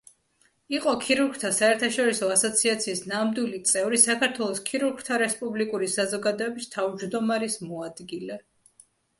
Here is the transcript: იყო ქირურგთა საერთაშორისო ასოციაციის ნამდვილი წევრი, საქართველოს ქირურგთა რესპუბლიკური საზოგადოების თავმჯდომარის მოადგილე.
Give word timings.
იყო 0.75 0.93
ქირურგთა 1.01 1.51
საერთაშორისო 1.57 2.29
ასოციაციის 2.35 3.03
ნამდვილი 3.11 3.59
წევრი, 3.73 3.99
საქართველოს 4.05 4.63
ქირურგთა 4.71 5.21
რესპუბლიკური 5.25 5.91
საზოგადოების 5.99 6.71
თავმჯდომარის 6.79 7.61
მოადგილე. 7.69 8.41